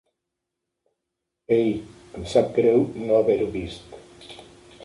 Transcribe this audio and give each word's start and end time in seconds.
Ei, 1.59 1.69
em 2.21 2.25
sap 2.33 2.51
greu 2.57 2.83
no 3.05 3.21
haver-ho 3.21 3.49
vist. 3.59 3.97